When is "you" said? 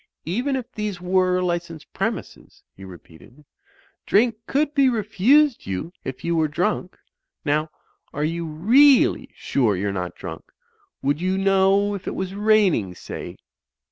5.67-5.93, 6.23-6.35, 8.23-8.43, 11.21-11.37